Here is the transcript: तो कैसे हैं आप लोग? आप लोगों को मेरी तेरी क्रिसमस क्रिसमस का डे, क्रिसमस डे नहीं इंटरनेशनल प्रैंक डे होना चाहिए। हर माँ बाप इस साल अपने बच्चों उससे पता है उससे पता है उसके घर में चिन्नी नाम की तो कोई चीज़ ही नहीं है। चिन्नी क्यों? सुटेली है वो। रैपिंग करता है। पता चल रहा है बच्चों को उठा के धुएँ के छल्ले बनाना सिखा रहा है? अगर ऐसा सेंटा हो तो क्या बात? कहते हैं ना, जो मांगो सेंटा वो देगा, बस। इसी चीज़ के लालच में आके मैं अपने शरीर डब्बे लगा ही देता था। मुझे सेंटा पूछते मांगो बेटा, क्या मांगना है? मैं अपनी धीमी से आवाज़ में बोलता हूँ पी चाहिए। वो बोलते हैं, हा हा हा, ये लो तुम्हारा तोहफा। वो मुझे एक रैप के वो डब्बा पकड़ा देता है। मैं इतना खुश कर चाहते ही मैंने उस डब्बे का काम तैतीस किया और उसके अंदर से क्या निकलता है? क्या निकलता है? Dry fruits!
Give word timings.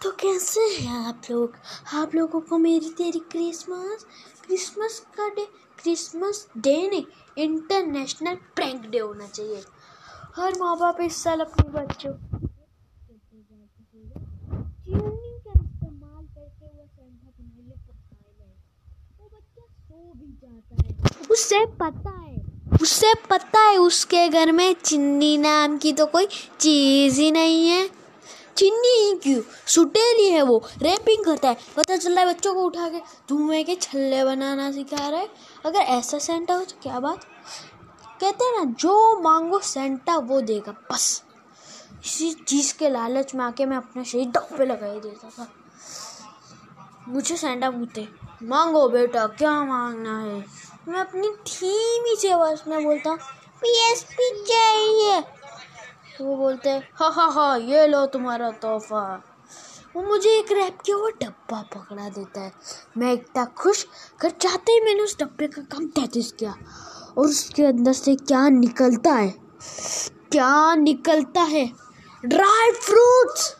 तो 0.00 0.10
कैसे 0.10 0.60
हैं 0.60 0.98
आप 1.06 1.22
लोग? 1.30 1.56
आप 1.94 2.14
लोगों 2.14 2.40
को 2.40 2.58
मेरी 2.58 2.90
तेरी 2.90 3.18
क्रिसमस 3.30 4.04
क्रिसमस 4.46 4.98
का 5.16 5.28
डे, 5.28 5.44
क्रिसमस 5.82 6.46
डे 6.56 6.76
नहीं 6.88 7.04
इंटरनेशनल 7.38 8.34
प्रैंक 8.56 8.86
डे 8.86 8.98
होना 8.98 9.26
चाहिए। 9.26 9.62
हर 10.36 10.58
माँ 10.60 10.76
बाप 10.78 11.00
इस 11.00 11.22
साल 11.22 11.40
अपने 11.40 11.68
बच्चों 11.70 12.12
उससे 21.30 21.64
पता 21.66 22.10
है 22.10 22.36
उससे 22.82 23.12
पता 23.30 23.60
है 23.60 23.76
उसके 23.76 24.28
घर 24.28 24.52
में 24.52 24.74
चिन्नी 24.84 25.36
नाम 25.38 25.78
की 25.78 25.92
तो 25.92 26.06
कोई 26.06 26.26
चीज़ 26.60 27.20
ही 27.20 27.30
नहीं 27.30 27.68
है। 27.68 27.99
चिन्नी 28.56 29.20
क्यों? 29.22 29.42
सुटेली 29.66 30.30
है 30.30 30.42
वो। 30.42 30.62
रैपिंग 30.82 31.24
करता 31.24 31.48
है। 31.48 31.56
पता 31.76 31.96
चल 31.96 32.14
रहा 32.14 32.24
है 32.24 32.34
बच्चों 32.34 32.54
को 32.54 32.62
उठा 32.62 32.88
के 32.88 32.98
धुएँ 32.98 33.64
के 33.64 33.74
छल्ले 33.74 34.24
बनाना 34.24 34.72
सिखा 34.72 35.08
रहा 35.08 35.20
है? 35.20 35.28
अगर 35.66 35.78
ऐसा 35.78 36.18
सेंटा 36.18 36.54
हो 36.54 36.64
तो 36.64 36.76
क्या 36.82 37.00
बात? 37.00 37.24
कहते 38.20 38.44
हैं 38.44 38.58
ना, 38.58 38.64
जो 38.64 39.20
मांगो 39.20 39.58
सेंटा 39.58 40.16
वो 40.16 40.40
देगा, 40.40 40.72
बस। 40.92 41.22
इसी 42.06 42.32
चीज़ 42.32 42.78
के 42.78 42.88
लालच 42.88 43.34
में 43.34 43.44
आके 43.44 43.66
मैं 43.66 43.76
अपने 43.76 44.04
शरीर 44.04 44.26
डब्बे 44.26 44.66
लगा 44.66 44.86
ही 44.86 45.00
देता 45.00 45.28
था। 45.28 45.48
मुझे 47.08 47.36
सेंटा 47.36 47.70
पूछते 47.70 48.08
मांगो 48.42 48.88
बेटा, 48.88 49.26
क्या 49.26 49.64
मांगना 49.64 50.18
है? 50.18 50.44
मैं 50.88 51.00
अपनी 51.00 51.28
धीमी 51.28 52.16
से 52.16 52.30
आवाज़ 52.30 52.60
में 52.68 52.84
बोलता 52.84 53.10
हूँ 53.10 53.18
पी 53.64 54.44
चाहिए। 54.44 55.39
वो 56.20 56.36
बोलते 56.36 56.70
हैं, 56.70 56.88
हा 56.94 57.08
हा 57.08 57.26
हा, 57.26 57.56
ये 57.56 57.86
लो 57.86 58.06
तुम्हारा 58.06 58.50
तोहफा। 58.50 59.22
वो 59.96 60.02
मुझे 60.02 60.30
एक 60.30 60.52
रैप 60.52 60.78
के 60.86 60.94
वो 60.94 61.08
डब्बा 61.08 61.62
पकड़ा 61.62 62.08
देता 62.08 62.40
है। 62.40 62.52
मैं 62.98 63.12
इतना 63.12 63.44
खुश 63.44 63.86
कर 64.20 64.30
चाहते 64.30 64.72
ही 64.72 64.80
मैंने 64.80 65.02
उस 65.02 65.16
डब्बे 65.20 65.46
का 65.46 65.62
काम 65.62 65.86
तैतीस 65.86 66.32
किया 66.32 66.54
और 67.18 67.26
उसके 67.26 67.64
अंदर 67.64 67.92
से 67.92 68.14
क्या 68.14 68.48
निकलता 68.48 69.12
है? 69.12 69.34
क्या 70.32 70.74
निकलता 70.74 71.40
है? 71.40 71.72
Dry 72.24 72.70
fruits! 72.70 73.56